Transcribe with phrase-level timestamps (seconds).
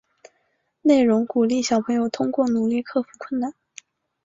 [0.81, 3.53] 内容鼓励小朋友通过努力克服困难。